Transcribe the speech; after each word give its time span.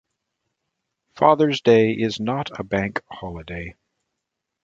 Father's 1.15 1.61
Day 1.61 1.91
is 1.91 2.19
not 2.19 2.59
a 2.59 2.63
bank 2.63 3.03
holiday. 3.11 3.75